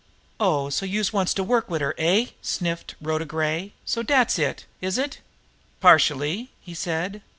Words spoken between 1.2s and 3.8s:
to work wid her, eh?" sniffed Rhoda Gray.